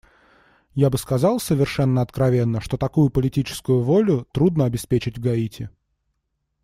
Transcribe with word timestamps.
Я 0.73 0.89
бы 0.89 0.97
сказал 0.97 1.39
совершено 1.39 2.01
откровенно, 2.01 2.59
что 2.59 2.75
такую 2.75 3.11
политическую 3.11 3.81
волю 3.83 4.25
трудно 4.31 4.65
обеспечить 4.65 5.19
в 5.19 5.21
Гаити. 5.21 5.69